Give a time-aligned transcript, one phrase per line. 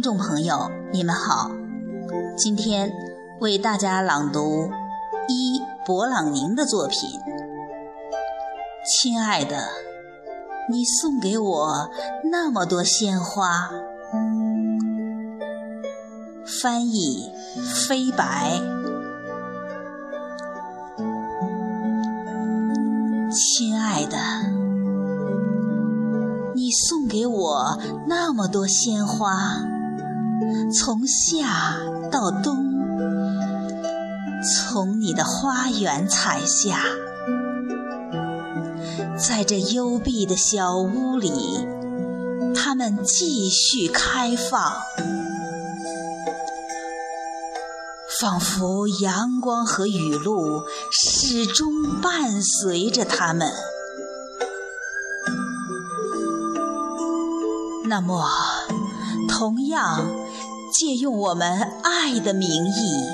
[0.00, 1.50] 听众朋友，你们好，
[2.34, 2.90] 今天
[3.38, 4.70] 为大家朗读
[5.28, 7.20] 伊勃朗宁的作品。
[8.90, 9.58] 亲爱的，
[10.70, 11.90] 你送给我
[12.32, 13.68] 那么多鲜花。
[16.46, 17.30] 翻译：
[17.86, 18.58] 飞白。
[23.30, 24.16] 亲爱的，
[26.54, 29.60] 你送给我那么多鲜花，
[30.72, 31.76] 从夏
[32.10, 32.56] 到冬，
[34.42, 36.84] 从你的花园采下，
[39.16, 41.66] 在这幽闭的小屋里，
[42.54, 44.72] 它们继续开放。
[48.20, 53.50] 仿佛阳光和雨露始终伴随着他们。
[57.86, 58.28] 那么，
[59.30, 60.10] 同样
[60.72, 63.08] 借用我们爱的名义，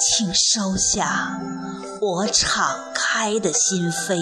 [0.00, 1.38] 请收下
[2.00, 4.18] 我敞开的心扉。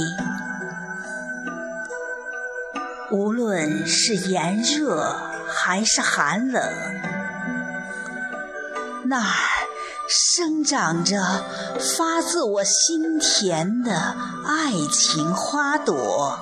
[3.12, 5.16] 无论是炎热
[5.48, 6.62] 还是寒冷。
[9.04, 9.34] 那儿
[10.08, 11.44] 生长着
[11.96, 16.40] 发自我心田的爱情花朵。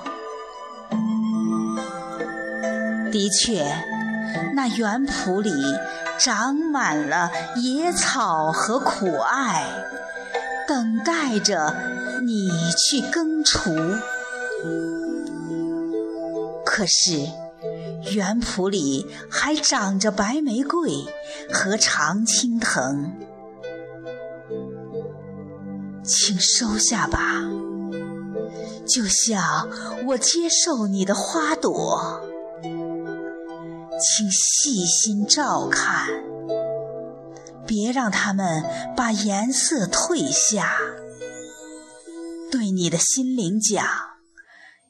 [3.11, 3.65] 的确，
[4.53, 5.51] 那园圃里
[6.19, 9.65] 长满了野草和苦艾，
[10.67, 11.75] 等待着
[12.25, 13.75] 你去耕除。
[16.65, 17.27] 可是。
[18.13, 20.89] 园圃里还长着白玫瑰
[21.51, 23.11] 和常青藤，
[26.01, 27.43] 请收下吧，
[28.87, 29.67] 就像
[30.07, 32.21] 我接受你的花朵。
[33.99, 36.07] 请细心照看，
[37.67, 38.63] 别让它们
[38.95, 40.77] 把颜色褪下。
[42.51, 43.85] 对你的心灵讲，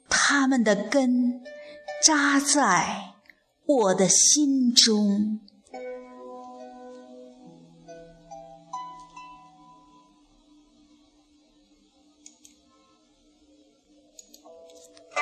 [0.07, 1.41] 它们的根。
[2.01, 3.16] 扎在
[3.66, 5.41] 我的心中。